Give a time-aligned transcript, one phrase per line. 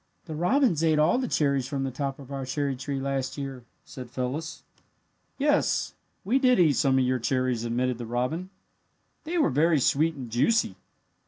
[0.25, 3.65] "The robins ate all the cherries from the top of our cherry tree last year,"
[3.85, 4.63] said Phyllis.
[5.37, 5.93] "Yes,
[6.25, 8.49] we did eat some of your cherries," admitted the robin.
[9.25, 10.75] "They were very sweet and juicy.